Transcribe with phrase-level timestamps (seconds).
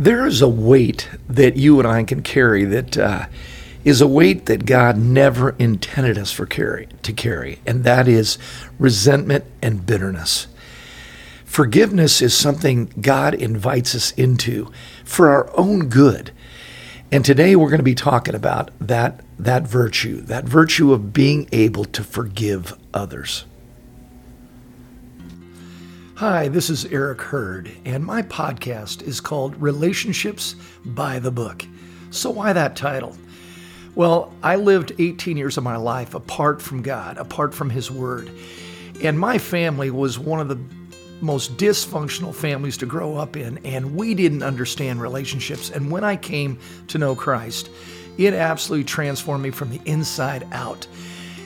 [0.00, 3.26] There is a weight that you and I can carry that uh,
[3.84, 8.38] is a weight that God never intended us for carry to carry, and that is
[8.78, 10.46] resentment and bitterness.
[11.44, 14.72] Forgiveness is something God invites us into
[15.04, 16.30] for our own good.
[17.12, 21.46] And today we're going to be talking about that that virtue, that virtue of being
[21.52, 23.44] able to forgive others.
[26.20, 31.64] Hi, this is Eric Hurd, and my podcast is called Relationships by the Book.
[32.10, 33.16] So, why that title?
[33.94, 38.30] Well, I lived 18 years of my life apart from God, apart from His Word.
[39.02, 40.60] And my family was one of the
[41.22, 45.70] most dysfunctional families to grow up in, and we didn't understand relationships.
[45.70, 47.70] And when I came to know Christ,
[48.18, 50.86] it absolutely transformed me from the inside out.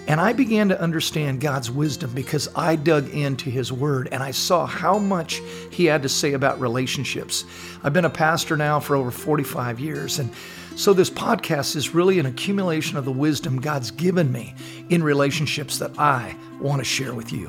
[0.06, 4.32] And I began to understand God's wisdom because I dug into His Word and I
[4.32, 5.40] saw how much
[5.70, 7.46] He had to say about relationships.
[7.82, 10.30] I've been a pastor now for over 45 years, and
[10.77, 14.55] so this podcast is really an accumulation of the wisdom God's given me
[14.91, 17.48] in relationships that I want to share with you.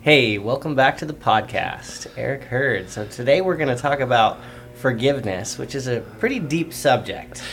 [0.00, 2.08] Hey, welcome back to the podcast.
[2.16, 2.90] Eric Hurd.
[2.90, 4.40] So today we're going to talk about
[4.74, 7.44] forgiveness, which is a pretty deep subject.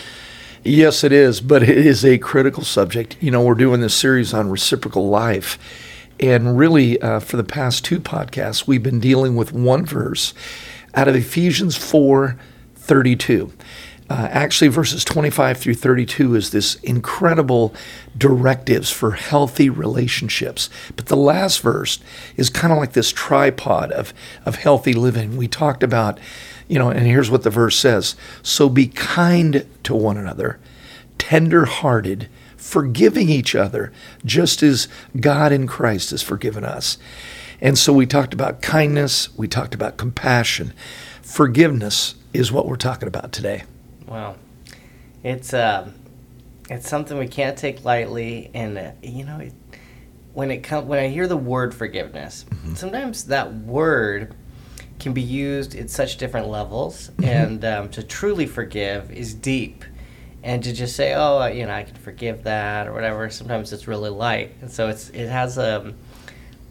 [0.63, 3.15] Yes, it is, but it is a critical subject.
[3.21, 5.57] You know, we're doing this series on reciprocal life.
[6.19, 10.33] And really, uh, for the past two podcasts, we've been dealing with one verse
[10.93, 12.37] out of Ephesians 4
[12.75, 13.53] 32.
[14.09, 17.73] Uh, actually, verses 25 through 32 is this incredible
[18.17, 20.69] directives for healthy relationships.
[20.95, 21.99] But the last verse
[22.35, 24.13] is kind of like this tripod of,
[24.45, 25.37] of healthy living.
[25.37, 26.19] We talked about
[26.69, 30.59] you know, and here's what the verse says So be kind to one another,
[31.17, 33.91] tender hearted, forgiving each other,
[34.23, 34.87] just as
[35.19, 36.97] God in Christ has forgiven us.
[37.59, 40.73] And so we talked about kindness, we talked about compassion.
[41.21, 43.63] Forgiveness is what we're talking about today.
[44.07, 44.35] Wow.
[45.23, 45.89] It's, uh,
[46.69, 48.49] it's something we can't take lightly.
[48.53, 49.53] And, uh, you know, it,
[50.33, 52.75] when, it com- when I hear the word forgiveness, mm-hmm.
[52.75, 54.33] sometimes that word
[54.99, 57.23] can be used at such different levels, mm-hmm.
[57.23, 59.85] and um, to truly forgive is deep.
[60.41, 63.87] And to just say, "Oh, you know, I can forgive that" or whatever, sometimes it's
[63.87, 65.95] really light, and so it's it has a um,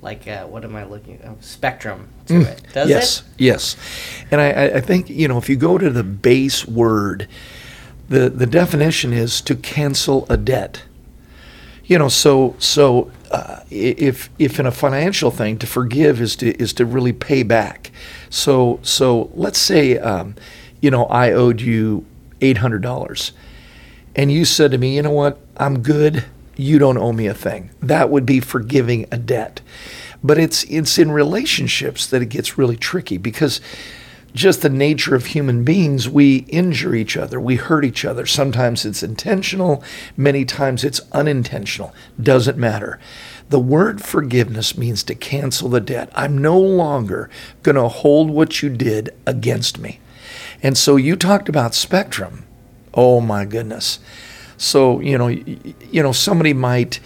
[0.00, 2.46] like a, what am I looking a spectrum to mm.
[2.46, 3.26] it, does yes, it?
[3.38, 3.76] Yes,
[4.30, 7.28] and I, I think you know if you go to the base word,
[8.08, 10.84] the the definition is to cancel a debt.
[11.84, 16.56] You know, so so uh, if if in a financial thing to forgive is to
[16.62, 17.90] is to really pay back.
[18.30, 20.34] So so let's say um,
[20.80, 22.04] you know I owed you
[22.40, 23.32] eight hundred dollars,
[24.14, 26.24] and you said to me, you know what, I'm good.
[26.56, 27.70] You don't owe me a thing.
[27.80, 29.60] That would be forgiving a debt.
[30.22, 33.60] But it's it's in relationships that it gets really tricky because
[34.34, 38.26] just the nature of human beings, we injure each other, we hurt each other.
[38.26, 39.82] Sometimes it's intentional,
[40.16, 41.94] many times it's unintentional.
[42.20, 43.00] Doesn't matter.
[43.48, 46.10] The word forgiveness means to cancel the debt.
[46.14, 47.30] I'm no longer
[47.62, 50.00] going to hold what you did against me.
[50.62, 52.44] And so you talked about spectrum.
[52.92, 54.00] Oh my goodness.
[54.56, 57.00] So, you know, you know somebody might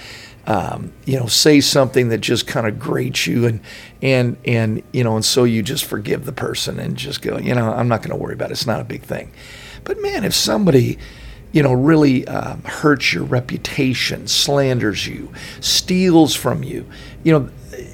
[0.46, 3.60] um, you know, say something that just kind of grates you, and
[4.00, 7.54] and and you know, and so you just forgive the person and just go, you
[7.54, 8.52] know, I'm not going to worry about it.
[8.52, 9.32] It's not a big thing.
[9.84, 10.98] But man, if somebody
[11.52, 16.86] you know, really um, hurts your reputation, slanders you, steals from you,
[17.22, 17.50] you know,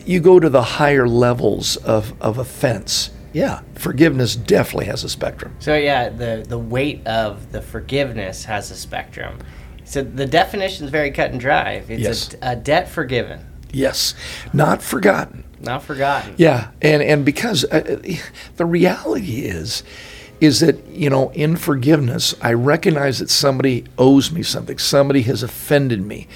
[0.06, 3.10] you go to the higher levels of, of offense.
[3.32, 5.54] Yeah, forgiveness definitely has a spectrum.
[5.58, 9.38] So yeah, the the weight of the forgiveness has a spectrum.
[9.84, 11.84] So the definition is very cut and dry.
[11.88, 12.34] It's yes.
[12.42, 13.44] a, a debt forgiven.
[13.70, 14.14] Yes,
[14.54, 15.44] not forgotten.
[15.60, 16.34] Not forgotten.
[16.38, 18.00] Yeah, and and because uh,
[18.56, 19.82] the reality is
[20.40, 24.78] is that you know in forgiveness i recognize that somebody owes me something.
[24.78, 26.26] Somebody has offended me.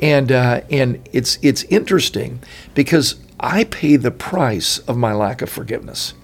[0.00, 2.40] And uh, and it's it's interesting
[2.74, 6.14] because i pay the price of my lack of forgiveness.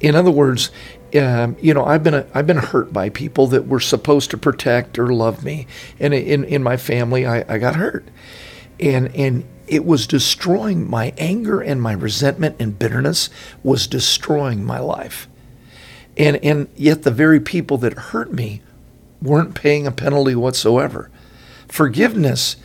[0.00, 0.70] In other words
[1.16, 4.38] um, you know i've been a, i've been hurt by people that were supposed to
[4.38, 5.66] protect or love me.
[5.98, 8.06] And in in my family i, I got hurt.
[8.78, 13.30] And and it was destroying my anger and my resentment and bitterness
[13.64, 15.26] was destroying my life
[16.16, 18.62] and, and yet the very people that hurt me
[19.20, 21.10] weren't paying a penalty whatsoever.
[21.68, 22.56] Forgiveness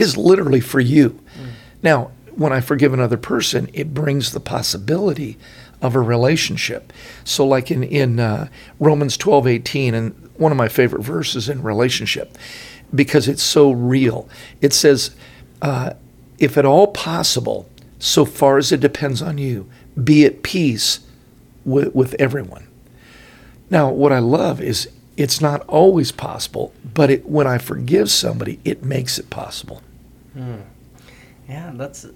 [0.00, 1.10] is literally for you.
[1.10, 1.50] Mm.
[1.82, 5.36] Now, when I forgive another person, it brings the possibility
[5.82, 6.92] of a relationship.
[7.24, 8.48] So, like in, in uh,
[8.78, 12.38] Romans 12 18, and one of my favorite verses in relationship,
[12.94, 14.28] because it's so real,
[14.60, 15.14] it says,
[15.62, 15.94] uh,
[16.38, 17.68] If at all possible,
[17.98, 19.68] so far as it depends on you,
[20.02, 21.00] be at peace
[21.64, 22.67] with, with everyone.
[23.70, 28.60] Now, what I love is it's not always possible, but it, when I forgive somebody,
[28.64, 29.82] it makes it possible.
[30.32, 30.60] Hmm.
[31.48, 32.06] Yeah, that's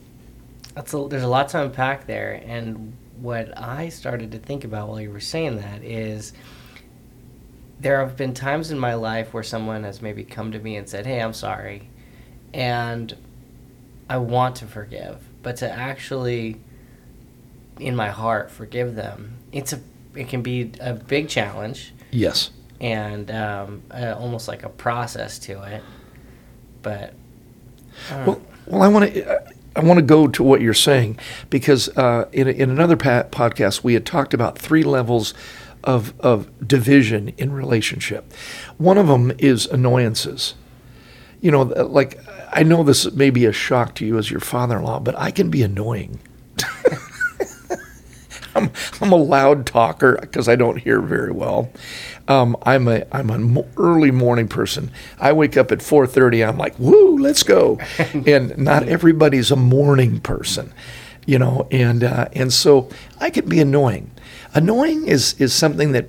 [0.74, 4.88] that's a, there's a lot to unpack there, and what I started to think about
[4.88, 6.32] while you were saying that is
[7.80, 10.88] there have been times in my life where someone has maybe come to me and
[10.88, 11.88] said, "Hey, I'm sorry,"
[12.54, 13.16] and
[14.08, 16.60] I want to forgive, but to actually
[17.80, 19.80] in my heart forgive them, it's a
[20.14, 22.50] it can be a big challenge Yes.
[22.80, 25.82] and um, uh, almost like a process to it.
[26.82, 27.14] But
[28.10, 29.42] uh, Well, well, I want to.
[29.74, 31.18] I want to go to what you're saying
[31.48, 35.32] because uh, in, in another pa- podcast we had talked about three levels
[35.82, 38.30] of of division in relationship.
[38.76, 40.54] One of them is annoyances.
[41.40, 42.20] You know, like
[42.52, 45.48] I know this may be a shock to you as your father-in-law, but I can
[45.50, 46.20] be annoying.
[48.54, 48.70] I'm,
[49.00, 51.70] I'm a loud talker because I don't hear very well.
[52.28, 54.90] Um, I'm a I'm an early morning person.
[55.18, 56.48] I wake up at 4:30.
[56.48, 57.78] I'm like, woo, let's go.
[58.26, 60.72] and not everybody's a morning person,
[61.26, 61.66] you know.
[61.70, 62.88] And uh, and so
[63.20, 64.10] I can be annoying.
[64.54, 66.08] Annoying is is something that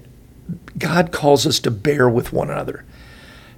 [0.78, 2.86] God calls us to bear with one another.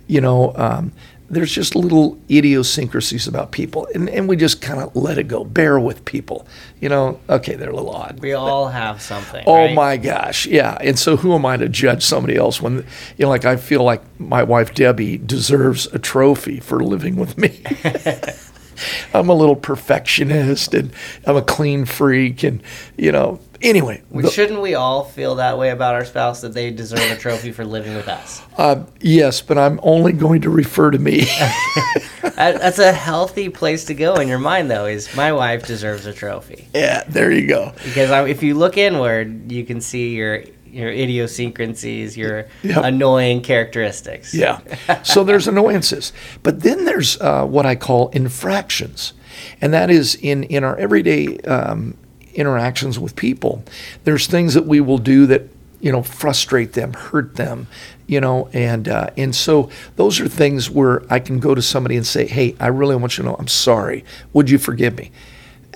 [0.07, 0.93] You know, um,
[1.29, 5.43] there's just little idiosyncrasies about people, and, and we just kind of let it go.
[5.43, 6.47] Bear with people.
[6.79, 8.19] You know, okay, they're a little odd.
[8.19, 9.43] we all have something.
[9.47, 9.75] Oh right?
[9.75, 10.77] my gosh, yeah.
[10.81, 12.77] And so who am I to judge somebody else when
[13.17, 17.37] you know like I feel like my wife Debbie deserves a trophy for living with
[17.37, 17.61] me.
[19.13, 20.91] I'm a little perfectionist and
[21.25, 22.61] I'm a clean freak and
[22.97, 26.71] you know anyway the- Shouldn't we all feel that way about our spouse that they
[26.71, 28.41] deserve a trophy for living with us?
[28.57, 31.25] uh, yes but I'm only going to refer to me
[32.35, 34.85] That's a healthy place to go in your mind, though.
[34.85, 36.67] Is my wife deserves a trophy?
[36.73, 40.89] yeah there you go Because I, if you look inward, you can see your your
[40.89, 42.83] idiosyncrasies, your Yep.
[42.83, 44.33] annoying characteristics.
[44.33, 44.59] Yeah.
[45.03, 46.11] So there's annoyances,
[46.43, 49.13] but then there's uh, what I call infractions,
[49.61, 51.95] and that is in in our everyday um,
[52.35, 53.63] interactions with people.
[54.03, 55.43] There's things that we will do that
[55.81, 57.67] you know frustrate them, hurt them,
[58.07, 61.95] you know, and uh, and so those are things where I can go to somebody
[61.95, 64.03] and say, "Hey, I really want you to know I'm sorry.
[64.33, 65.11] Would you forgive me?"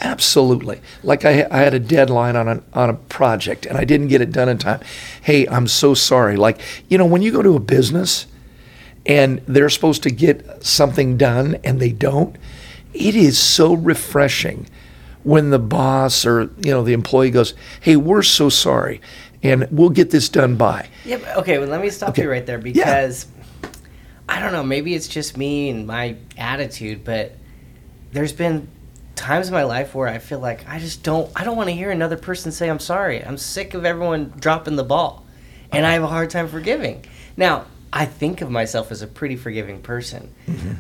[0.02, 0.80] Absolutely.
[1.04, 4.32] Like I, I had a deadline on on a project and I didn't get it
[4.32, 4.80] done in time.
[5.22, 6.38] Hey, I'm so sorry.
[6.38, 8.26] Like, you know, when you go to a business
[9.06, 12.36] and they're supposed to get something done and they don't,
[12.94, 14.68] it is so refreshing
[15.30, 19.00] when the boss or, you know, the employee goes, Hey, we're so sorry
[19.44, 20.90] and we'll get this done by.
[21.06, 22.24] Yeah, but- okay, well, let me stop Okay.
[22.24, 23.28] you right there because
[24.28, 27.36] I don't know, maybe it's just me and my attitude, but
[28.12, 28.68] there's been
[29.16, 31.76] times in my life where I feel like I just don't I don't want to
[31.76, 33.24] hear another person say I'm sorry.
[33.24, 35.26] I'm sick of everyone dropping the ball.
[35.72, 37.06] And I have a hard time forgiving.
[37.38, 40.34] Now, I think of myself as a pretty forgiving person.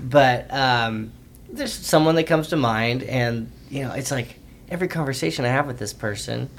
[0.04, 1.12] But um,
[1.52, 4.39] there's someone that comes to mind and you know, it's like
[4.70, 6.50] every conversation I have with this person,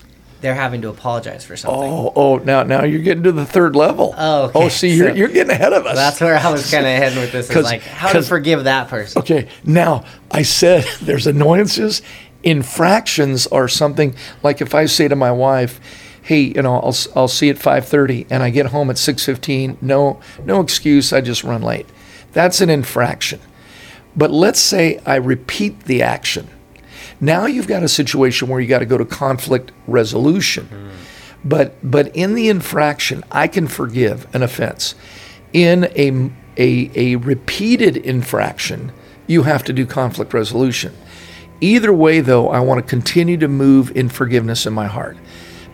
[0.40, 1.92] they're having to apologize for something.
[1.92, 4.14] Oh, oh, now, now you're getting to the third level.
[4.16, 4.58] Oh, okay.
[4.58, 5.96] oh, see, you're, So- you're getting ahead of us.
[5.96, 7.50] That's where I was kind of heading with this.
[7.50, 9.20] Is like how to forgive that person.
[9.20, 12.02] Okay, now I said there's annoyances.
[12.42, 15.78] Infractions are something like if I say to my wife,
[16.22, 19.76] "Hey, you know, I'll I'll see you at 5:30," and I get home at 6:15.
[19.82, 21.12] No, no excuse.
[21.12, 21.86] I just run late.
[22.32, 23.40] That's an infraction.
[24.16, 26.48] But let's say I repeat the action.
[27.20, 30.90] Now you've got a situation where you got to go to conflict resolution.
[31.44, 34.94] But but in the infraction, I can forgive an offense.
[35.52, 38.92] In a a, a repeated infraction,
[39.26, 40.94] you have to do conflict resolution.
[41.60, 45.16] Either way, though, I want to continue to move in forgiveness in my heart.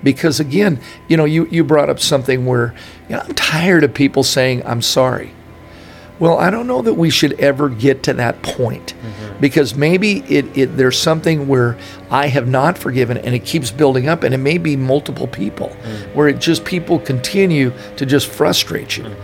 [0.02, 2.74] Because again, you know, you, you brought up something where
[3.08, 5.32] you know, I'm tired of people saying, I'm sorry.
[6.18, 8.94] Well, I don't know that we should ever get to that point
[9.40, 11.76] because maybe it, it there's something where
[12.11, 15.68] I have not forgiven and it keeps building up, and it may be multiple people
[16.14, 19.14] where it just people continue to just frustrate you,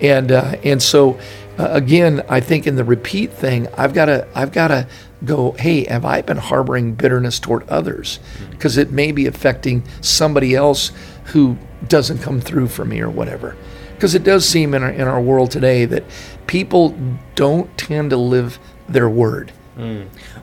[0.00, 1.18] and uh, and so
[1.58, 4.86] uh, again, I think in the repeat thing, I've got to I've got to
[5.24, 5.52] go.
[5.52, 8.20] Hey, have I been harboring bitterness toward others?
[8.50, 10.92] Because it may be affecting somebody else
[11.26, 11.56] who
[11.88, 13.56] doesn't come through for me or whatever.
[13.94, 16.04] Because it does seem in our, in our world today that
[16.46, 16.96] people
[17.34, 19.52] don't tend to live their word.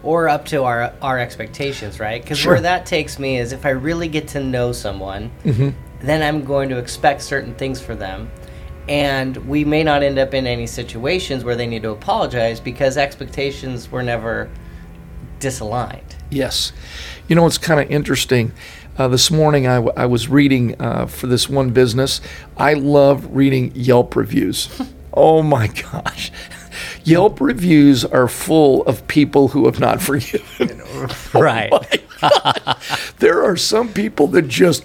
[0.03, 2.21] Or up to our our expectations, right?
[2.21, 2.53] Because Sure.
[2.53, 5.69] where that takes me is if I really get to know someone, Mm-hmm.
[6.05, 8.29] then I'm going to expect certain things for them.
[8.87, 12.95] And we may not end up in any situations where they need to apologize because
[12.97, 14.49] expectations were never
[15.39, 16.03] disaligned.
[16.29, 16.71] Yes.
[17.27, 18.51] You know, it's kind of interesting.
[18.97, 22.21] Uh, this morning, I, w- I was reading uh, for this one business.
[22.57, 24.69] I love reading Yelp reviews.
[25.13, 26.31] oh my gosh.
[27.03, 30.81] Yelp reviews are full of people who have not forgiven.
[31.33, 31.69] Right.
[31.73, 32.73] Oh
[33.19, 34.83] there are some people that just,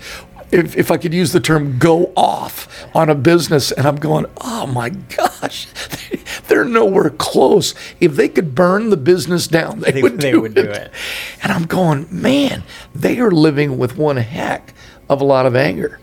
[0.51, 4.27] if, if I could use the term, go off on a business, and I'm going,
[4.41, 5.69] oh my gosh,
[6.49, 7.75] they're nowhere close.
[8.01, 10.69] If they could burn the business down, they, They- would, they do, would do it.
[10.77, 10.93] it.
[11.43, 14.73] And I'm going, man, they are living with one heck
[15.09, 16.01] of a lot of anger.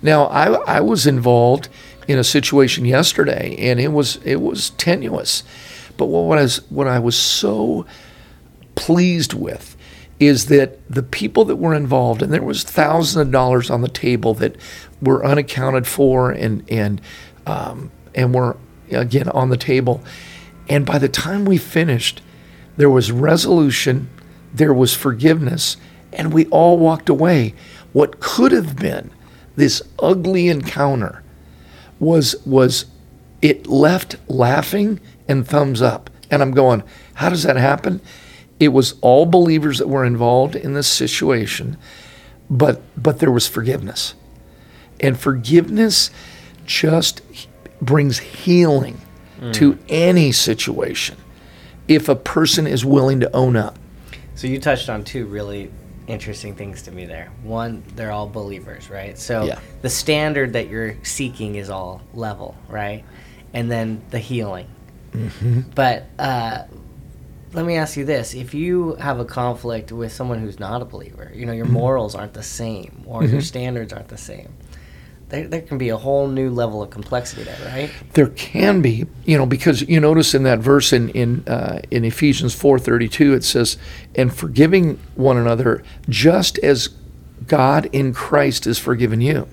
[0.00, 1.68] Now, I, I was involved
[2.06, 5.42] in a situation yesterday, and it was it was tenuous.
[5.96, 7.86] But what was what I was so
[8.74, 9.76] pleased with
[10.20, 13.88] is that the people that were involved, and there was thousands of dollars on the
[13.88, 14.56] table that
[15.00, 17.00] were unaccounted for, and and
[17.46, 18.56] um, and were
[18.90, 20.02] again on the table.
[20.68, 22.22] And by the time we finished,
[22.76, 24.08] there was resolution,
[24.52, 25.76] there was forgiveness,
[26.12, 27.54] and we all walked away.
[27.92, 29.10] What could have been
[29.56, 31.22] this ugly encounter
[32.04, 32.86] was was
[33.42, 36.10] it left laughing and thumbs up.
[36.30, 36.82] And I'm going,
[37.14, 38.00] how does that happen?
[38.58, 41.76] It was all believers that were involved in this situation,
[42.48, 44.14] but but there was forgiveness.
[45.00, 46.10] And forgiveness
[46.64, 47.20] just
[47.82, 49.00] brings healing
[49.40, 49.52] mm.
[49.54, 51.16] to any situation
[51.88, 53.78] if a person is willing to own up.
[54.34, 55.70] So you touched on two really
[56.06, 57.30] interesting things to me there.
[57.42, 59.16] One, they're all believers, right?
[59.18, 59.58] So Yeah.
[59.82, 63.04] the standard that you're seeking is all level, right?
[63.52, 64.66] And then the healing.
[65.12, 65.60] Mm-hmm.
[65.74, 66.64] But uh,
[67.52, 70.84] let me ask you this: If you have a conflict with someone who's not a
[70.84, 71.74] believer, you know your Mm-hmm.
[71.74, 74.52] morals aren't the same, or your standards aren't the same.
[75.34, 77.90] There, there can be a whole new level of complexity there, right?
[78.12, 82.04] There can be, you know, because you notice in that verse in in uh, in
[82.04, 83.76] Ephesians four thirty two it says,
[84.14, 86.90] "And forgiving one another, just as
[87.48, 89.48] God in Christ has forgiven you."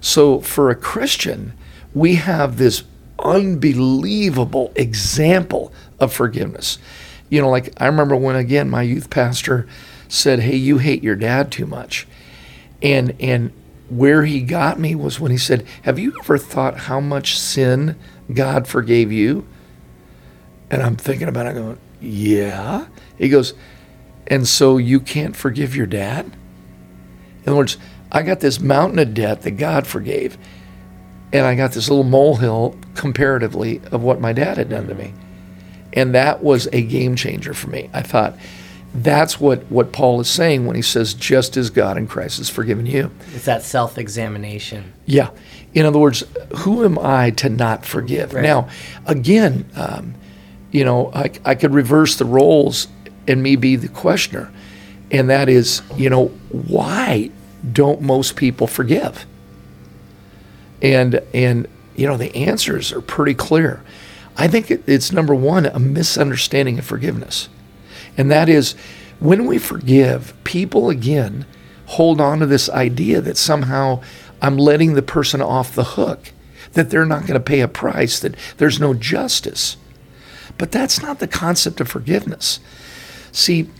[0.00, 1.52] So for a Christian,
[1.94, 2.82] we have this
[3.20, 6.78] unbelievable example of forgiveness.
[7.28, 9.68] You know, like I remember when again my youth pastor
[10.08, 12.08] said, "Hey, you hate your dad too much,"
[12.82, 13.52] and and
[13.88, 17.96] where he got me was when he said, "Have you ever thought how much sin
[18.32, 19.46] God forgave you?"
[20.70, 23.54] And I'm thinking about it, going, "Yeah." He goes,
[24.26, 26.26] "And so you can't forgive your dad?"
[27.44, 27.78] In other words,
[28.12, 30.36] I got this mountain of debt that God forgave,
[31.32, 35.14] and I got this little molehill comparatively of what my dad had done to me.
[35.94, 37.88] And that was a game changer for me.
[37.94, 38.36] I thought,
[38.94, 42.48] that's what, what Paul is saying when he says, just as God in Christ has
[42.48, 43.10] forgiven you.
[43.34, 44.92] It's that self-examination.
[45.06, 45.30] Yeah.
[45.74, 46.24] In other words,
[46.58, 48.32] who am I to not forgive?
[48.32, 48.42] Right.
[48.42, 48.68] Now,
[49.06, 50.14] again, um,
[50.72, 52.88] you know, I, I could reverse the roles
[53.26, 54.50] and me be the questioner.
[55.10, 57.30] And that is, you know, why
[57.72, 59.26] don't most people forgive?
[60.80, 63.82] And, and, you know, the answers are pretty clear.
[64.36, 67.48] I think it, it's number one, a misunderstanding of forgiveness.
[68.18, 68.74] And that is
[69.20, 71.46] when we forgive, people again
[71.86, 74.02] hold on to this idea that somehow
[74.42, 76.32] I'm letting the person off the hook,
[76.72, 79.76] that they're not going to pay a price, that there's no justice.
[80.58, 82.60] But that's not the concept of forgiveness.
[83.32, 83.70] See,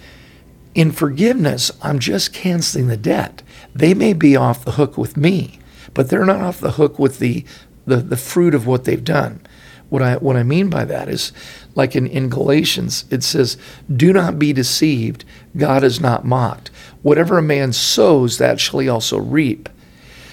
[0.75, 3.43] in forgiveness, I'm just canceling the debt.
[3.75, 5.59] They may be off the hook with me,
[5.93, 7.45] but they're not off the hook with the,
[7.85, 9.41] the, the fruit of what they've done.
[9.89, 11.33] What I, what I mean by that is,
[11.75, 13.57] like in, in Galatians, it says,
[13.95, 15.25] Do not be deceived.
[15.57, 16.71] God is not mocked.
[17.03, 19.69] Whatever a man sows, that shall he also reap.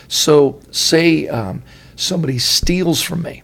[0.08, 1.64] So, say um,
[1.96, 3.44] somebody steals from me,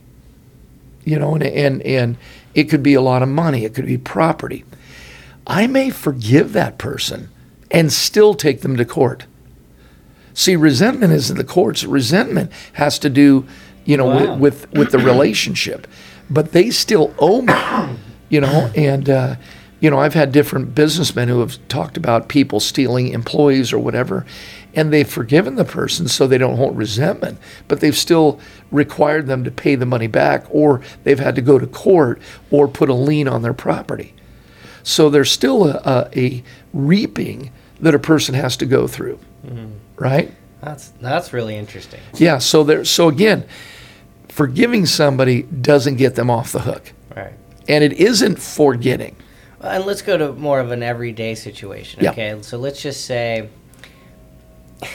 [1.06, 2.18] you know, and, and, and
[2.53, 4.65] it could be a lot of money, it could be property.
[5.48, 7.30] I may forgive that person
[7.72, 9.25] and still take them to court.
[10.34, 11.84] See, resentment isn't the courts.
[11.84, 13.46] Resentment has to do,
[13.85, 14.35] you know, Wow.
[14.38, 15.88] with, with with the relationship.
[16.29, 17.53] But they still owe me,
[18.29, 18.71] you know.
[18.75, 19.35] And uh,
[19.79, 24.25] you know, I've had different businessmen who have talked about people stealing employees or whatever,
[24.75, 27.38] and they've forgiven the person so they don't hold resentment.
[27.67, 28.39] But they've still
[28.71, 32.67] required them to pay the money back, or they've had to go to court or
[32.67, 34.13] put a lien on their property.
[34.83, 39.19] So there's still a, a, a reaping that a person has to go through,
[39.97, 40.31] right?
[40.61, 42.00] That's that's really interesting.
[42.15, 42.38] Yeah.
[42.38, 42.85] So there.
[42.85, 43.43] So again,
[44.31, 47.33] forgiving somebody doesn't get them off the hook, Right.
[47.67, 49.15] and it isn't forgetting.
[49.59, 52.03] And let's go to more of an everyday situation.
[52.03, 52.11] Yeah.
[52.11, 53.50] Okay, so let's just say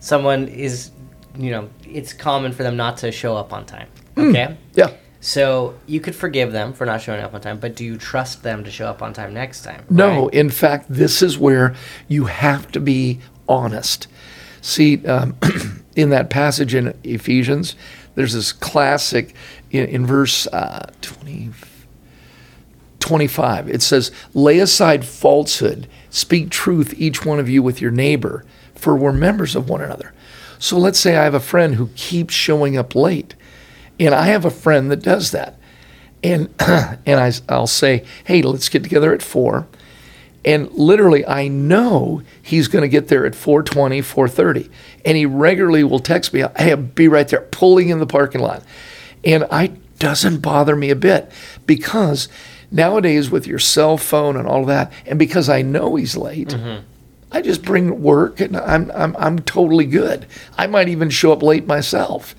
[0.00, 0.90] someone is,
[1.38, 3.88] you know, it's common for them not to show up on time.
[4.14, 4.30] Hmm.
[4.30, 4.90] Okay, Yeah.
[5.20, 8.42] So you could forgive them for not showing up on time, but do you trust
[8.44, 9.84] them to show up on time next time?
[9.90, 11.74] No, in fact, this is where
[12.06, 14.06] you have to be honest.
[14.60, 15.36] See, um,
[15.96, 17.74] in that passage in Ephesians,
[18.16, 19.34] there's this classic
[19.70, 21.52] in, in verse uh, 20,
[22.98, 23.68] 25.
[23.68, 28.44] It says, Lay aside falsehood, speak truth, each one of you with your neighbor,
[28.74, 30.12] for we're members of one another.
[30.58, 33.34] So let's say I have a friend who keeps showing up late,
[34.00, 35.58] and I have a friend that does that.
[36.24, 39.68] And, and I, I'll say, Hey, let's get together at four.
[40.46, 44.70] And literally, I know he's going to get there at 4:20, 4:30,
[45.04, 48.40] and he regularly will text me, "Hey, I'll be right there," pulling in the parking
[48.40, 48.62] lot,
[49.24, 51.32] and I doesn't bother me a bit
[51.66, 52.28] because
[52.70, 56.84] nowadays with your cell phone and all that, and because I know he's late, mm-hmm.
[57.32, 60.26] I just bring work and I'm I'm I'm totally good.
[60.56, 62.36] I might even show up late myself,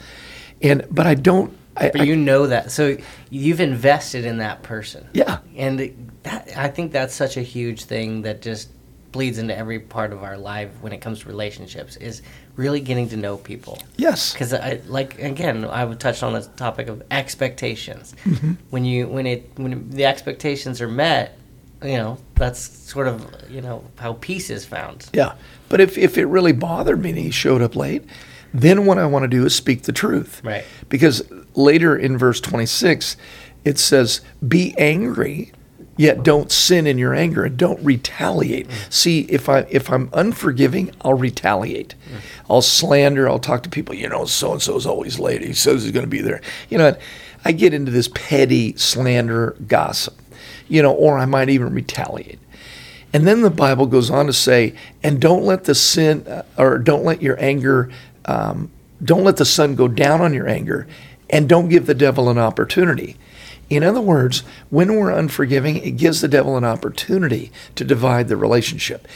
[0.61, 1.53] and but I don't.
[1.75, 2.97] I, But you know that, so
[3.29, 5.07] you've invested in that person.
[5.13, 8.69] yeah, and that, I think that's such a huge thing that just
[9.11, 12.21] bleeds into every part of our life when it comes to relationships is
[12.55, 13.79] really getting to know people.
[13.97, 18.15] yes, Because I like again, I would touch on the topic of expectations.
[18.25, 18.53] Mm-hmm.
[18.69, 21.37] When you when it when the expectations are met,
[21.83, 25.09] you know that's sort of you know how peace is found.
[25.13, 25.33] Yeah.
[25.69, 28.03] But if, if it really bothered me and he showed up late,
[28.53, 30.41] then what I want to do is speak the truth.
[30.43, 30.63] Right.
[30.89, 31.21] Because
[31.55, 33.17] later in verse 26,
[33.65, 35.51] it says, Be angry,
[35.97, 38.67] yet don't sin in your anger and don't retaliate.
[38.89, 41.95] See, if, I, if I'm unforgiving, I'll retaliate.
[42.49, 45.41] I'll slander, I'll talk to people, you know, so and so's always late.
[45.41, 46.41] He says he's going to be there.
[46.69, 46.95] You know,
[47.43, 50.15] I get into this petty slander gossip,
[50.67, 52.39] you know, or I might even retaliate.
[53.13, 56.77] And then the Bible goes on to say, and don't let the sin, uh, or
[56.77, 57.89] don't let your anger,
[58.25, 58.69] um,
[59.03, 60.87] don't let the sun go down on your anger,
[61.29, 63.17] and don't give the devil an opportunity.
[63.69, 68.37] In other words, when we're unforgiving, it gives the devil an opportunity to divide the
[68.37, 69.07] relationship.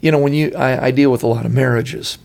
[0.00, 2.18] You know, when you, I, I deal with a lot of marriages,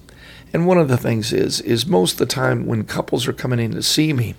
[0.54, 3.60] and one of the things is, is most of the time when couples are coming
[3.60, 4.36] in to see me,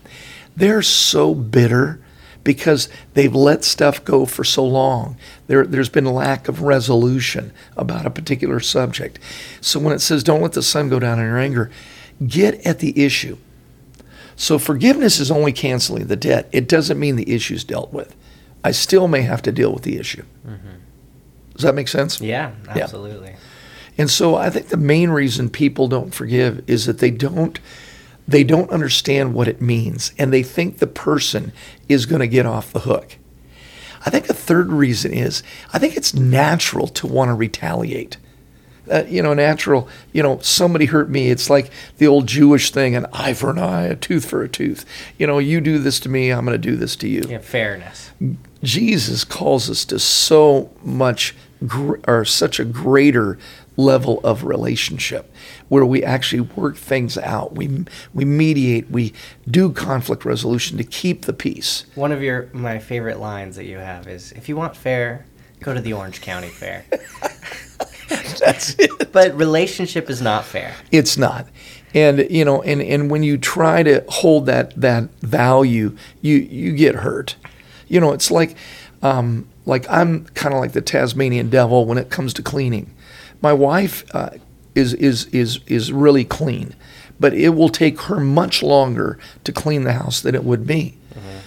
[0.57, 2.01] they're so bitter
[2.43, 5.17] because they've let stuff go for so long.
[5.47, 9.19] There, there's been lack of resolution about a particular subject.
[9.61, 11.71] So when it says, don't let the sun go down in your anger,
[12.27, 13.37] get at the issue.
[14.39, 16.49] So forgiveness is only canceling the debt.
[16.53, 18.15] It doesn't mean the issue's dealt with.
[18.63, 20.23] I still may have to deal with the issue.
[20.47, 20.69] Mm-hmm.
[21.55, 22.21] Does that make sense?
[22.21, 22.85] Yeah, Yeah.
[22.85, 23.35] absolutely.
[23.99, 27.59] And so I think the main reason people don't forgive is that they don't
[28.29, 31.51] they don't understand what it means and they think the person
[31.89, 33.17] is going to get off the hook.
[34.07, 38.19] I think a third reason is I think it's natural to want to retaliate.
[38.91, 41.31] Uh, you know, natural, you know, somebody hurt me.
[41.31, 44.49] It's like the old Jewish thing an eye for an eye, a tooth for a
[44.49, 44.85] tooth.
[45.19, 47.25] You know, you do this to me, I'm going to do this to you.
[47.29, 48.11] Yeah, fairness.
[48.63, 51.35] Jesus calls us to so much
[51.67, 53.39] gr- or such a greater
[53.77, 55.33] level of relationship
[55.69, 57.55] where we actually work things out.
[57.55, 59.13] We we mediate, we
[59.49, 61.85] do conflict resolution to keep the peace.
[61.95, 65.27] One of your my favorite lines that you have is, "If you want fair,
[65.61, 66.85] go to the Orange County Fair."
[68.39, 69.13] That's it.
[69.13, 70.75] but relationship is not fair.
[70.91, 71.47] It's not.
[71.95, 76.73] And you know, and, and when you try to hold that that value, you you
[76.73, 77.37] get hurt.
[77.89, 78.57] You know, it's like
[79.03, 82.95] um, like I'm kind of like the Tasmanian devil when it comes to cleaning.
[83.41, 84.31] My wife uh,
[84.75, 86.75] is is is is really clean,
[87.19, 90.97] but it will take her much longer to clean the house than it would me.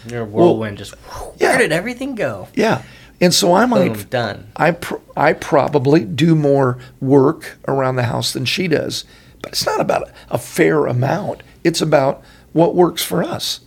[0.07, 0.95] Your whirlwind just.
[1.37, 1.49] yeah.
[1.49, 2.47] Where did everything go?
[2.55, 2.83] Yeah.
[3.21, 4.51] And so I might Boom, done.
[4.55, 9.05] I pr- I probably do more work around the house than she does,
[9.43, 11.43] but it's not about a fair amount.
[11.63, 13.61] It's about what works for us.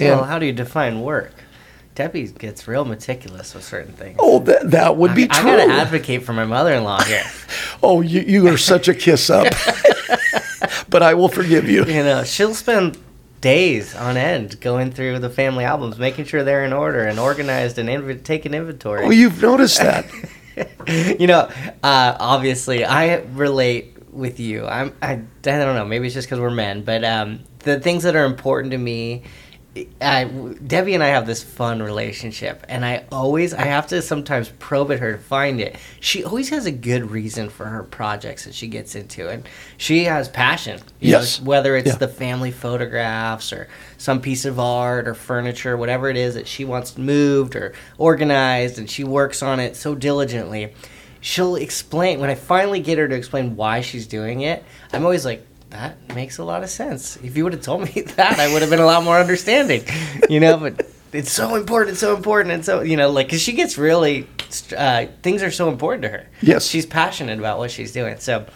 [0.00, 1.32] And well, how do you define work?
[1.94, 4.16] Debbie gets real meticulous with certain things.
[4.20, 5.50] oh, that that would be I, I true.
[5.50, 7.24] gotta advocate for my mother-in-law here.
[7.82, 9.52] oh, you you are such a kiss up.
[10.88, 11.84] but I will forgive you.
[11.84, 12.96] you know, she'll spend
[13.40, 17.78] days on end going through the family albums, making sure they're in order and organized
[17.78, 19.02] and inv- taking inventory.
[19.02, 20.06] Well, you've noticed that.
[21.20, 21.50] you know,
[21.82, 24.66] uh, obviously, I relate with you.
[24.66, 28.02] I'm, I, I don't know, maybe it's just because we're men, but um, the things
[28.02, 29.22] that are important to me.
[30.00, 30.24] I,
[30.66, 34.90] Debbie and I have this fun relationship, and I always I have to sometimes probe
[34.90, 35.76] at her to find it.
[36.00, 40.04] She always has a good reason for her projects that she gets into, and she
[40.04, 40.80] has passion.
[41.00, 41.40] you know, Yes.
[41.40, 41.94] whether it's Yeah.
[41.96, 46.64] the family photographs or some piece of art or furniture, whatever it is that she
[46.64, 50.72] wants moved or organized, and she works on it so diligently.
[51.20, 54.64] She'll explain when I finally get her to explain why she's doing it.
[54.92, 57.16] I'm always like, that makes a lot of sense.
[57.16, 59.84] If you would have told me that, I would have been a lot more understanding,
[60.28, 60.56] you know.
[60.58, 63.78] But it's so important, it's so important, and so you know, like, cause she gets
[63.78, 64.26] really
[64.76, 66.26] uh, things are so important to her.
[66.40, 66.66] Yes.
[66.66, 68.18] she's passionate about what she's doing.
[68.18, 68.46] So,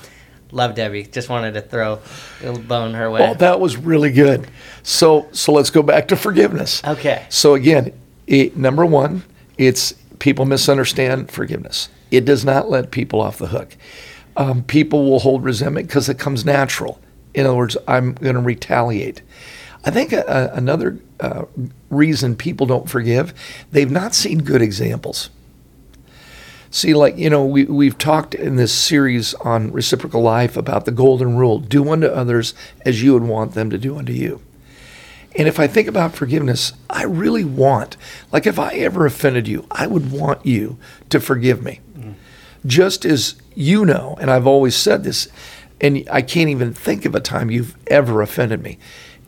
[0.50, 1.04] love Debbie.
[1.04, 2.00] Just wanted to throw
[2.40, 3.20] a little bone her way.
[3.20, 4.48] Well, that was really good.
[4.82, 6.82] So, so let's go back to forgiveness.
[6.84, 7.26] okay.
[7.28, 7.92] So again,
[8.26, 9.24] it, number one,
[9.58, 11.88] it's people misunderstand forgiveness.
[12.10, 13.76] It does not let people off the hook.
[14.36, 17.00] Um, people will hold resentment because it comes natural.
[17.34, 19.22] In other words, I'm going to retaliate.
[19.84, 21.44] I think a, a, another uh,
[21.90, 23.34] reason people don't forgive,
[23.72, 25.30] they've not seen good examples.
[26.70, 30.90] See, like, you know, we, we've talked in this series on reciprocal life about the
[30.90, 32.54] golden rule do unto others
[32.86, 34.40] as you would want them to do unto you.
[35.36, 37.96] And if I think about forgiveness, I really want,
[38.30, 40.78] like, if I ever offended you, I would want you
[41.10, 41.80] to forgive me.
[42.64, 45.28] Just as you know, and I've always said this,
[45.80, 48.78] and I can't even think of a time you've ever offended me,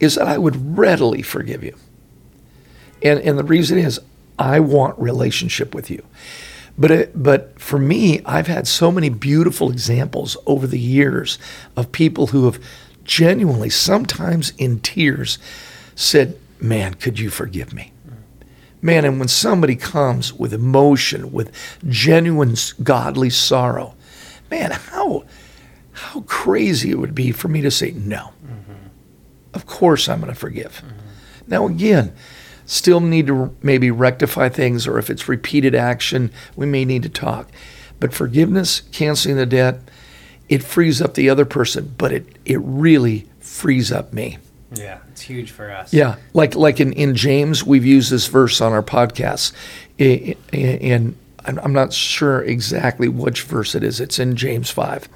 [0.01, 1.77] is that I would readily forgive you.
[3.03, 4.01] And, and the reason is,
[4.39, 6.05] I want relationship with you.
[6.77, 11.39] But it, but for me, I've had so many beautiful examples over the years
[11.77, 12.61] of people who have
[13.05, 15.39] genuinely, sometimes in tears,
[15.95, 17.93] said, "Man, could you forgive me?"
[18.85, 21.51] Man, and when somebody comes with emotion, with
[21.89, 23.95] genuine godly sorrow,
[24.51, 25.25] man, how
[25.93, 28.35] how crazy it would be for me to say no.
[28.45, 28.89] Mm-hmm.
[29.55, 30.83] Of course, I'm going to forgive.
[30.85, 31.51] Mm-hmm.
[31.51, 32.15] Now, again,
[32.67, 37.09] still need to maybe rectify things, or if it's repeated action, we may need to
[37.09, 37.49] talk.
[38.01, 39.81] But forgiveness, canceling the debt,
[40.51, 44.37] it frees up the other person, but it, it really frees up me.
[44.75, 45.93] Yeah, it's huge for us.
[45.95, 48.83] Yeah, like like in, in James, we've used this verse on our
[50.53, 54.01] I- and I'm I'm not sure exactly which verse it is.
[54.01, 55.09] It's in James five.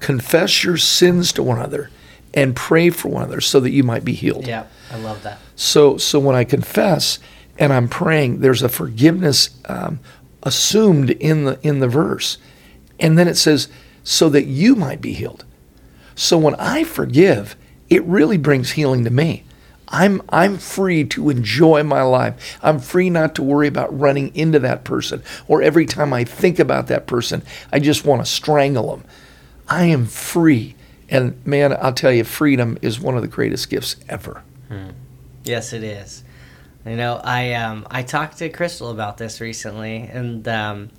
[0.00, 1.90] Confess your sins to one another,
[2.34, 4.48] and pray for one another, so that you might be healed.
[4.48, 5.38] Yeah, I love that.
[5.54, 7.20] So, so when I confess
[7.56, 10.00] and I'm praying, there's a forgiveness um,
[10.42, 12.38] assumed in the in the verse,
[12.98, 13.68] and then it says,
[14.02, 15.44] "So that you might be healed."
[16.16, 17.54] So when I forgive,
[17.88, 19.44] it really brings healing to me.
[19.88, 22.58] I'm I'm free to enjoy my life.
[22.62, 26.58] I'm free not to worry about running into that person or every time I think
[26.58, 29.04] about that person, I just want to strangle them.
[29.68, 30.74] I am free.
[31.08, 34.42] And man, I'll tell you, freedom is one of the greatest gifts ever.
[35.44, 36.24] Yes, it is.
[36.84, 40.90] You know, I um, I talked to Crystal about this recently, and um,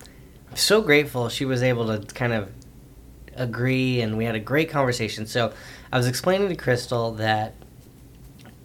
[0.49, 2.51] I'm so grateful she was able to kind of
[3.35, 5.25] agree, and we had a great conversation.
[5.25, 5.53] So
[5.91, 7.53] I was explaining to Crystal that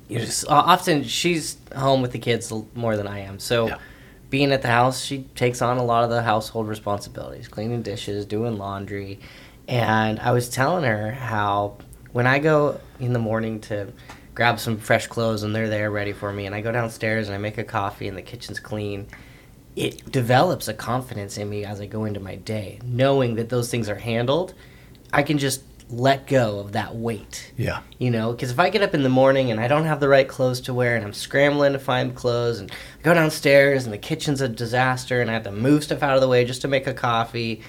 [0.09, 3.39] you just, often she's home with the kids more than I am.
[3.39, 3.79] So Yeah.
[4.31, 8.27] being at the house, she takes on a lot of the household responsibilities, cleaning dishes,
[8.27, 9.21] doing laundry.
[9.69, 11.77] And I was telling her how
[12.13, 13.93] when I go in the morning to
[14.35, 17.35] grab some fresh clothes and they're there ready for me, and I go downstairs and
[17.35, 19.07] I make a coffee and the kitchen's clean,
[19.77, 23.71] it develops a confidence in me as I go into my day, knowing that those
[23.71, 24.53] things are handled.
[25.13, 27.53] I can just let go of that weight.
[27.57, 27.81] Yeah.
[27.99, 30.09] You know, because if I get up in the morning and I don't have the
[30.09, 33.93] right clothes to wear and I'm scrambling to find clothes and I go downstairs and
[33.93, 36.63] the kitchen's a disaster and I have to move stuff out of the way just
[36.63, 37.63] to make a coffee,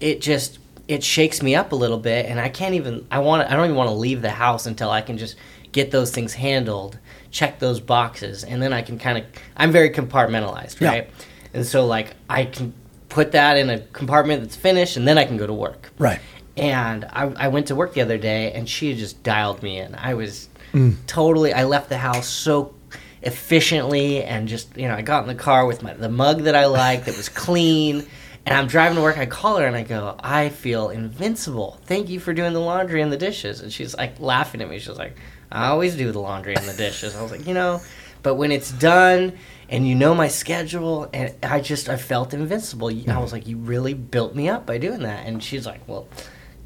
[0.00, 3.48] it just it shakes me up a little bit and I can't even I want
[3.50, 5.36] I don't even want to leave the house until I can just
[5.70, 6.98] get those things handled,
[7.30, 9.24] check those boxes, and then I can kind of
[9.56, 10.88] I'm very compartmentalized, Yeah.
[10.88, 11.10] right?
[11.52, 12.72] And so like I can
[13.10, 15.90] put that in a compartment that's finished and then I can go to work.
[15.98, 16.20] Right.
[16.60, 19.78] And I, I went to work the other day, and she had just dialed me
[19.78, 19.94] in.
[19.94, 20.96] I was mm.
[21.06, 21.52] totally.
[21.52, 22.74] I left the house so
[23.22, 26.54] efficiently, and just you know, I got in the car with my the mug that
[26.54, 28.06] I liked that was clean,
[28.46, 29.18] and I'm driving to work.
[29.18, 31.78] I call her and I go, I feel invincible.
[31.84, 33.60] Thank you for doing the laundry and the dishes.
[33.60, 34.78] And she's like laughing at me.
[34.78, 35.18] She's like,
[35.52, 37.14] I always do the laundry and the dishes.
[37.14, 37.82] I was like, you know,
[38.22, 39.34] but when it's done
[39.68, 43.20] and you know my schedule and i just i felt invincible i mm.
[43.20, 46.06] was like you really built me up by doing that and she's like well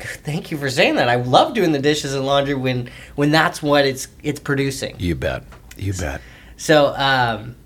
[0.03, 3.63] thank you for saying that i love doing the dishes and laundry when when that's
[3.63, 5.45] what it's it's producing You bet.
[5.77, 6.21] You bet.
[6.57, 7.57] so um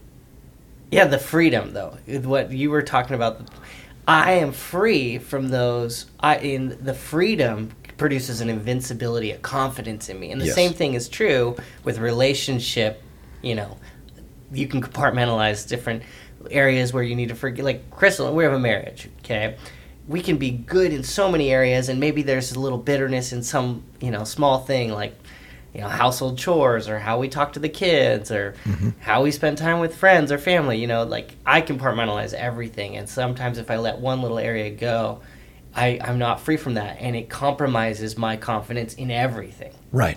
[0.90, 3.40] yeah the freedom though what you were talking about
[4.06, 10.20] i am free from those i in the freedom produces an invincibility a confidence in
[10.20, 10.54] me and the Yes.
[10.54, 13.02] same thing is true with relationship
[13.42, 13.76] you know
[14.52, 16.02] you can compartmentalize different
[16.50, 19.56] areas where you need to forget like crystal we have a marriage okay
[20.08, 23.42] we can be good in so many areas and maybe there's a little bitterness in
[23.42, 25.16] some you know small thing like
[25.74, 28.90] you know household chores or how we talk to the kids or mm-hmm.
[29.00, 33.08] how we spend time with friends or family you know like i compartmentalize everything and
[33.08, 35.20] sometimes if i let one little area go
[35.76, 39.74] I, I'm not free from that, and it compromises my confidence in everything.
[39.92, 40.16] Right.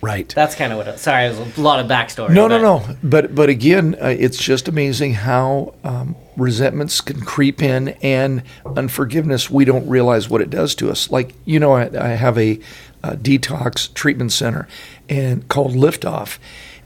[0.00, 0.28] Right.
[0.28, 0.86] That's kind of what.
[0.88, 2.30] It, sorry, it was a lot of backstory.
[2.30, 2.96] No, no, but- no.
[3.02, 8.42] But but again, uh, it's just amazing how um, resentments can creep in and
[8.76, 9.50] unforgiveness.
[9.50, 11.10] We don't realize what it does to us.
[11.10, 12.60] Like you know, I, I have a,
[13.02, 14.66] uh detox treatment center
[15.08, 16.38] and called Liftoff,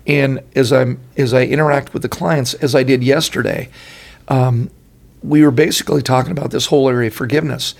[0.06, 3.68] and as I'm as I interact with the clients, as I did yesterday,
[4.28, 4.70] um,
[5.22, 7.74] we were basically talking about this whole area of forgiveness,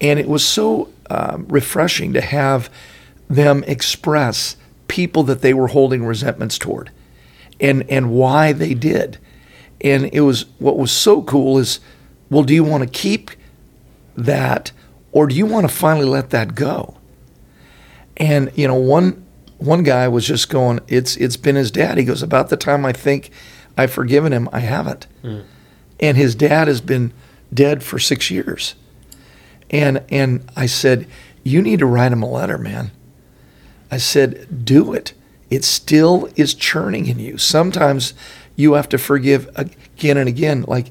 [0.00, 2.70] and it was so um, refreshing to have
[3.28, 4.56] them express
[4.90, 6.90] people that they were holding resentments toward
[7.60, 9.18] and and why they did.
[9.80, 11.78] And it was what was so cool is
[12.28, 13.30] well do you want to keep
[14.16, 14.72] that
[15.12, 16.96] or do you want to finally let that go?
[18.16, 19.24] And you know one
[19.58, 21.96] one guy was just going it's it's been his dad.
[21.96, 23.30] He goes about the time i think
[23.78, 25.06] i've forgiven him i haven't.
[25.22, 25.42] Hmm.
[26.00, 27.12] And his dad has been
[27.54, 28.74] dead for 6 years.
[29.70, 31.06] And and i said
[31.44, 32.90] you need to write him a letter man
[33.90, 35.12] I said, do it.
[35.50, 37.36] It still is churning in you.
[37.38, 38.14] Sometimes
[38.56, 40.64] you have to forgive again and again.
[40.68, 40.90] Like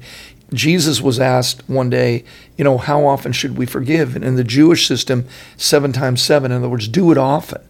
[0.52, 2.24] Jesus was asked one day,
[2.56, 4.16] you know, how often should we forgive?
[4.16, 6.50] And in the Jewish system, seven times seven.
[6.52, 7.62] In other words, do it often.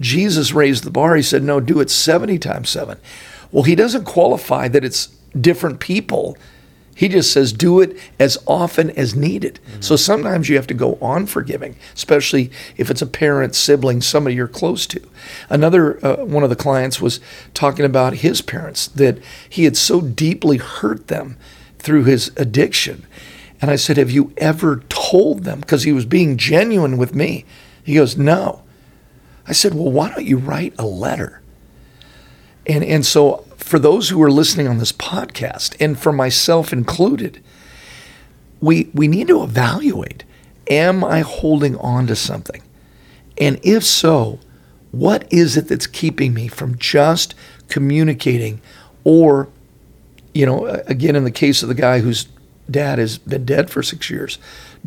[0.00, 1.14] Jesus raised the bar.
[1.14, 2.98] He said, no, do it 70 times seven.
[3.52, 5.06] Well, he doesn't qualify that it's
[5.40, 6.36] different people.
[6.94, 9.58] He just says do it as often as needed.
[9.80, 14.36] So sometimes you have to go on forgiving, especially if it's a parent, sibling, somebody
[14.36, 15.00] you're close to.
[15.50, 17.20] Another uh, one of the clients was
[17.52, 21.36] talking about his parents that he had so deeply hurt them
[21.78, 23.04] through his addiction.
[23.60, 27.44] And I said, "Have you ever told them?" Because he was being genuine with me.
[27.82, 28.62] He goes, "No."
[29.46, 31.40] I said, "Well, why don't you write a letter?"
[32.66, 37.42] And and so for those who are listening on this podcast, and for myself included,
[38.60, 40.24] we we need to evaluate:
[40.68, 42.62] Am I holding on to something?
[43.38, 44.38] And if so,
[44.92, 47.34] what is it that's keeping me from just
[47.68, 48.60] communicating,
[49.02, 49.48] or,
[50.32, 52.28] you know, again in the case of the guy whose
[52.70, 54.38] dad has been dead for six years,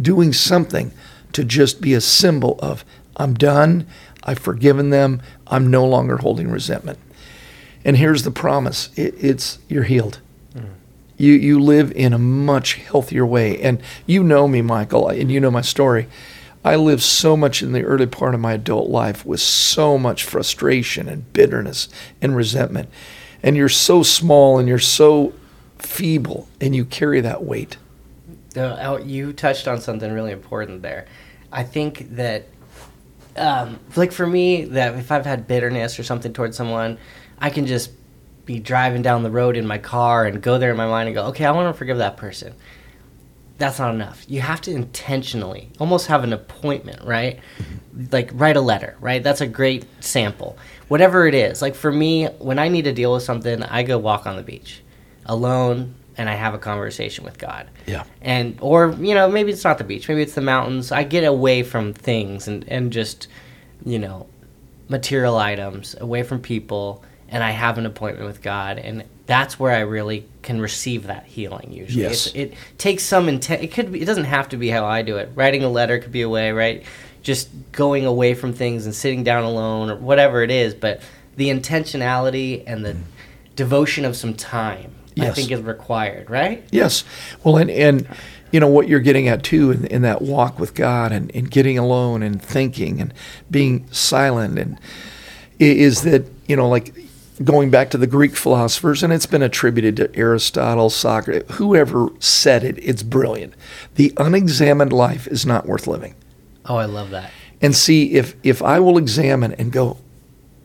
[0.02, 0.92] doing something
[1.34, 2.86] to just be a symbol of
[3.18, 3.86] I'm done,
[4.24, 7.00] I've forgiven them, I'm no longer holding resentment.
[7.88, 10.20] And here's the promise: it, it's you're healed.
[11.18, 13.60] You you live in a much healthier way.
[13.60, 16.08] And you know me, Michael, and you know my story.
[16.64, 20.24] I lived so much in the early part of my adult life with so much
[20.24, 21.88] frustration and bitterness
[22.22, 22.90] and resentment.
[23.42, 25.34] And you're so small and you're so
[25.80, 27.78] feeble, and you carry that weight.
[28.56, 31.06] Uh, you touched on something really important there.
[31.52, 32.48] I think that,
[33.38, 36.98] um, like for me, that if I've had bitterness or something towards someone,
[37.40, 37.92] I can just
[38.46, 41.16] be driving down the road in my car and go there in my mind and
[41.16, 42.56] go, okay, I want to forgive that person.
[43.58, 44.24] That's not enough.
[44.28, 47.40] You have to intentionally almost have an appointment, right?
[47.60, 48.06] Mm-hmm.
[48.12, 49.22] Like write a letter, right?
[49.22, 50.58] That's a great sample.
[50.88, 51.62] Whatever it is.
[51.62, 54.44] Like for me, when I need to deal with something, I go walk on the
[54.44, 54.82] beach
[55.26, 57.68] alone and I have a conversation with God.
[57.86, 58.04] Yeah.
[58.22, 60.92] And or you know, maybe it's not the beach, maybe it's the mountains.
[60.92, 63.28] I get away from things and and just,
[63.86, 64.28] you know,
[64.88, 69.72] material items, away from people and I have an appointment with God, and that's where
[69.72, 71.72] I really can receive that healing.
[71.72, 72.28] Usually, Yes.
[72.34, 73.62] It takes some intent.
[73.64, 74.02] It could be.
[74.02, 75.30] It doesn't have to be how I do it.
[75.36, 76.84] Writing a letter could be a way, right?
[77.22, 80.74] Just going away from things and sitting down alone, or whatever it is.
[80.74, 81.02] But
[81.36, 82.98] the intentionality and the
[83.56, 86.64] devotion of some time, I think, is required, right?
[86.72, 87.04] Yes.
[87.44, 88.08] Well, and, and
[88.52, 91.52] you know, what you're getting at too in, in that walk with God and, and
[91.52, 93.14] getting alone and thinking and
[93.52, 94.80] being silent and
[95.60, 96.94] is that, you know, like
[97.44, 102.64] going back to the Greek philosophers, and it's been attributed to Aristotle, Socrates, whoever said
[102.64, 103.54] it, it's brilliant.
[103.96, 106.16] The unexamined life is not worth living.
[106.66, 107.32] Oh, I love that.
[107.62, 109.98] And see if, if I will examine and go,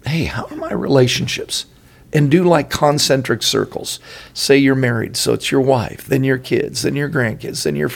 [0.06, 1.66] hey, how are my relationships?
[2.12, 4.00] And do like concentric circles.
[4.34, 7.90] Say you're married, so it's your wife, then your kids, then your grandkids, then your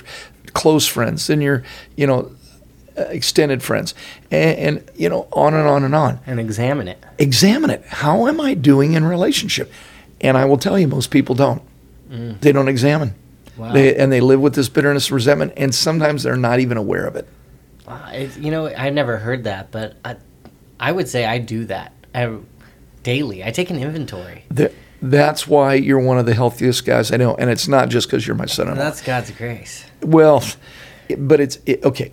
[0.53, 1.63] close friends, then your,
[1.97, 2.31] you know,
[2.97, 3.95] extended friends,
[4.31, 6.21] and, and you know, on and on and on.
[6.27, 7.03] And examine it.
[7.19, 7.85] Examine it.
[7.87, 9.71] How am I doing in relationship?
[10.21, 11.63] And I will tell you, most people don't.
[12.09, 12.41] Mm.
[12.41, 13.15] They don't examine.
[13.57, 13.73] Wow.
[13.73, 17.17] They, and they live with this bitterness, resentment, and sometimes they're not even aware of
[17.17, 17.29] it.
[17.87, 20.17] Wow, it, you know, I never heard that, but I,
[20.79, 22.37] I would say I do that I,
[23.03, 23.45] daily.
[23.45, 24.45] I take an inventory.
[24.51, 28.09] That, that's why you're one of the healthiest guys I know, and it's not just
[28.09, 28.79] because you're my son-in-law.
[28.79, 29.85] That's God's grace.
[30.03, 30.43] well,
[31.17, 32.13] but it's it, okay.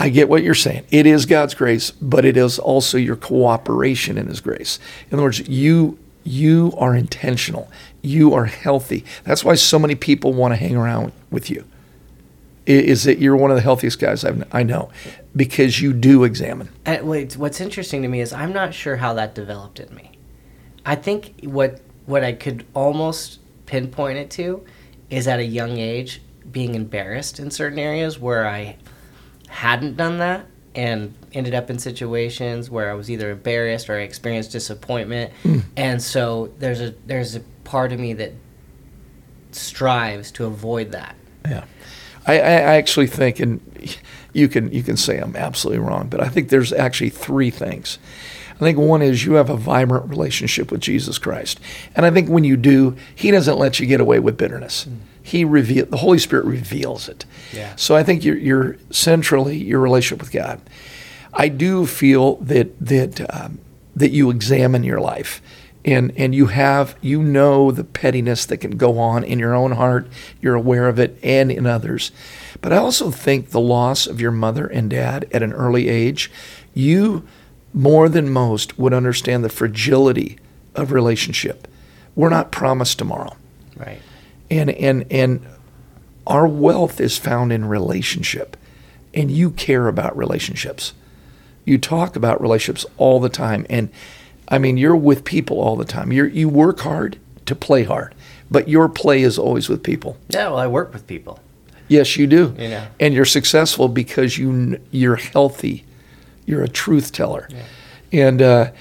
[0.00, 0.86] I get what you're saying.
[0.90, 4.78] It is God's grace, but it is also your cooperation in His grace.
[5.10, 7.70] In other words, you you are intentional.
[8.00, 9.04] You are healthy.
[9.24, 11.66] That's why so many people want to hang around with you.
[12.64, 14.90] is that you're one of the healthiest guys I've, I know
[15.36, 16.70] because you do examine.
[16.86, 20.12] And wait, what's interesting to me is I'm not sure how that developed in me.
[20.86, 24.64] I think what what I could almost pinpoint it to
[25.10, 28.76] is at a young age being embarrassed in certain areas where I
[29.50, 34.02] hadn't done that and ended up in situations where I was either embarrassed or I
[34.02, 35.32] experienced disappointment.
[35.42, 35.58] Hmm.
[35.76, 38.32] And so there's a there's a part of me that
[39.52, 41.16] strives to avoid that.
[41.44, 41.64] Yeah,
[42.26, 43.60] I, I actually think, and
[44.32, 47.98] you can you can say I'm absolutely wrong, but I think there's actually three things.
[48.54, 51.58] I think one is you have a vibrant relationship with Jesus Christ,
[51.96, 54.84] and I think when you do, He doesn't let you get away with bitterness.
[54.84, 54.96] Hmm.
[55.22, 57.24] He reveal the Holy Spirit reveals it.
[57.52, 57.74] Yeah.
[57.76, 60.60] So I think you're, you're centrally your relationship with God.
[61.32, 63.60] I do feel that that um,
[63.94, 65.40] that you examine your life,
[65.84, 69.72] and and you have you know the pettiness that can go on in your own
[69.72, 70.08] heart.
[70.40, 72.10] You're aware of it and in others,
[72.60, 76.30] but I also think the loss of your mother and dad at an early age,
[76.74, 77.26] you
[77.72, 80.38] more than most would understand the fragility
[80.74, 81.68] of relationship.
[82.16, 83.36] We're not promised tomorrow
[83.80, 84.00] Right.
[84.50, 85.46] And and and
[86.26, 88.56] our wealth is found in relationship.
[89.12, 90.92] And you care about relationships.
[91.64, 93.66] You talk about relationships all the time.
[93.68, 93.90] And
[94.48, 96.12] i mean you're with people all the time.
[96.12, 98.14] You you work hard to play hard
[98.50, 100.16] but your play is always with people.
[100.28, 101.38] Yeah, well I work with people.
[101.88, 102.54] yes you do.
[102.58, 102.86] You know.
[102.98, 105.84] and you're successful because you you're healthy.
[106.46, 107.48] You're a truth teller.
[108.12, 108.72] And uh,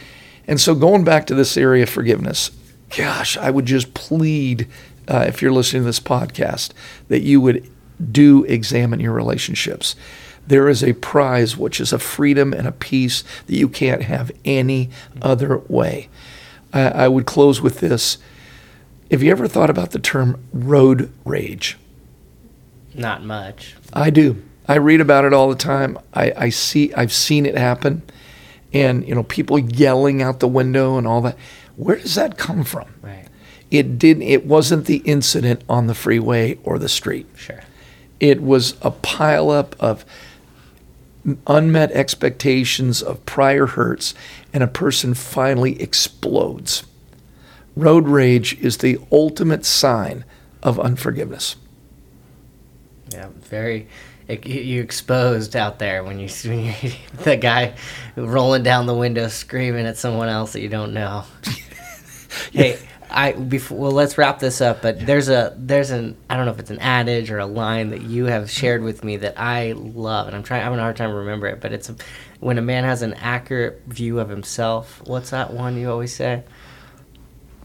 [0.47, 2.51] and so going back to this area of forgiveness
[2.97, 4.67] gosh i would just plead
[5.10, 6.72] uh, if you're listening to this podcast
[7.08, 7.69] that you would
[8.12, 9.95] do examine your relationships
[10.48, 14.32] there is a prize which is a freedom and a peace that you can't have
[14.45, 14.89] any
[15.22, 16.08] other way
[16.72, 18.17] I, I would close with this
[19.12, 21.78] have you ever thought about the term road rage
[22.93, 23.76] Not much.
[23.91, 24.41] I do.
[24.67, 25.98] I read about it all the time.
[26.13, 26.93] I, I see.
[26.93, 28.04] I've seen it happen,
[28.72, 31.38] and you know, people yelling out the window and all that.
[31.76, 32.88] Where does that come from?
[33.02, 33.26] Right.
[33.71, 34.23] It didn't.
[34.23, 37.27] It wasn't the incident on the freeway or the street.
[37.36, 37.62] Sure.
[38.19, 40.03] It was a pileup of
[41.45, 44.13] unmet expectations of prior hurts,
[44.53, 46.84] and a person finally explodes.
[47.75, 50.25] Road rage is the ultimate sign
[50.63, 51.55] of unforgiveness.
[53.12, 53.88] Yeah, very.
[54.27, 56.73] It, you- exposed out there when you when you
[57.23, 57.75] the guy
[58.15, 61.23] rolling down the window screaming at someone else that you don't know.
[62.51, 62.77] hey,
[63.12, 64.82] I before well, let's wrap this up.
[64.82, 67.89] But there's a there's an I don't know if it's an adage or a line
[67.89, 70.62] that you have shared with me that I love, and I'm trying.
[70.62, 71.60] I'm having a hard time remember it.
[71.62, 71.95] But it's a,
[72.39, 75.02] when a man has an accurate view of himself.
[75.06, 76.43] What's that one you always say?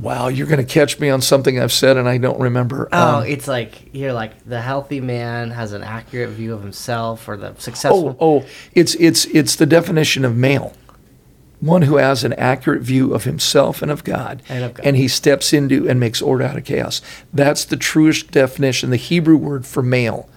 [0.01, 2.89] Wow, you're going to catch me on something I've said and I don't remember.
[2.91, 7.29] Oh, Um, it's like you're like the healthy man has an accurate view of himself,
[7.29, 8.17] or the successful.
[8.19, 10.73] oh, oh, it's it's it's the definition of male.
[11.65, 14.85] One who has an accurate view of himself and of God, And of God.
[14.85, 17.01] and he steps into and makes order out of chaos.
[17.33, 20.29] That's the truest definition, the Hebrew word for male.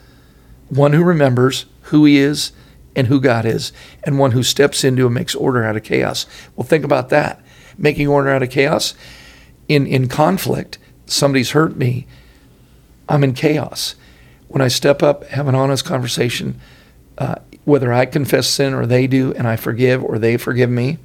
[0.70, 2.54] One who remembers who he is
[2.96, 3.74] and who God is,
[4.06, 6.26] and one who steps into and makes order out of chaos.
[6.56, 7.42] Well, think about that.
[7.78, 8.94] Making order out of chaos
[9.68, 10.78] in in conflict.
[11.08, 12.08] Somebody's hurt me.
[13.10, 13.96] I'm in chaos.
[14.48, 16.60] When I step up, have an honest conversation,
[17.18, 17.36] uh,
[17.66, 20.98] whether I confess sin or they do, and I forgive or they forgive me,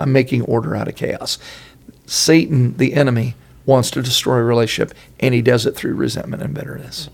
[0.00, 1.38] I'm making order out of chaos.
[2.06, 3.34] Satan, the enemy,
[3.66, 7.10] wants to destroy a relationship, and he does it through resentment and bitterness.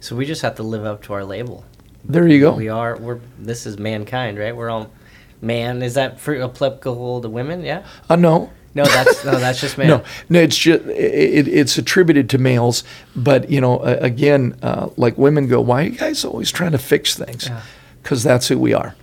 [0.00, 1.64] So we just have to live up to our label.
[2.04, 2.54] There you go.
[2.54, 2.96] We are.
[2.96, 3.20] We're.
[3.38, 4.54] This is mankind, right?
[4.54, 4.90] We're all
[5.40, 5.82] man.
[5.82, 7.62] Is that for applicable to women?
[7.62, 7.86] Yeah.
[8.10, 9.38] Uh, no, No, that's no.
[9.38, 9.88] That's just man.
[9.88, 10.40] no, no.
[10.40, 12.84] It's just it, it's attributed to males,
[13.16, 16.78] but you know, again, uh, like women go, why are you guys always trying to
[16.78, 17.46] fix things?
[17.46, 17.62] Yeah.
[18.02, 18.94] Because that's who we are.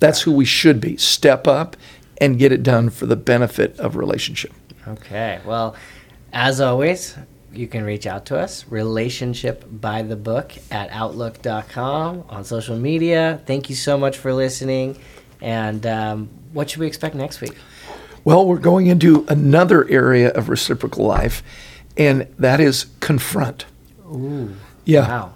[0.00, 0.96] That's who we should be.
[0.98, 1.76] Step up
[2.20, 4.52] and get it done for the benefit of relationship.
[4.86, 5.40] Okay.
[5.44, 5.76] Well,
[6.32, 7.16] as always,
[7.52, 8.66] you can reach out to us.
[8.68, 13.40] Relationship by the book at outlook.com on social media.
[13.46, 14.98] Thank you so much for listening.
[15.40, 17.56] And um, what should we expect next week?
[18.24, 21.42] Well, we're going into another area of reciprocal life,
[21.96, 23.64] and that is confront.
[24.06, 24.54] Ooh.
[24.84, 25.08] Yeah.
[25.08, 25.34] Wow.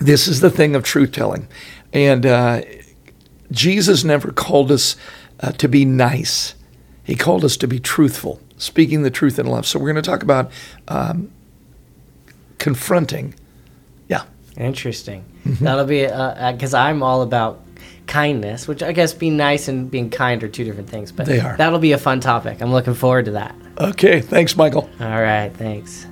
[0.00, 1.48] This is the thing of truth telling.
[1.92, 2.62] And uh,
[3.50, 4.96] Jesus never called us
[5.40, 6.54] uh, to be nice,
[7.04, 9.66] He called us to be truthful, speaking the truth in love.
[9.66, 10.50] So we're going to talk about
[10.88, 11.30] um,
[12.58, 13.34] confronting.
[14.08, 14.24] Yeah.
[14.56, 15.24] Interesting.
[15.44, 15.64] Mm-hmm.
[15.64, 16.02] That'll be
[16.52, 17.64] because I'm all about
[18.06, 21.12] kindness, which I guess being nice and being kind are two different things.
[21.12, 21.56] But They are.
[21.56, 22.60] That'll be a fun topic.
[22.60, 23.54] I'm looking forward to that.
[23.78, 24.20] Okay.
[24.20, 24.90] Thanks, Michael.
[25.00, 25.50] All right.
[25.54, 26.06] Thanks.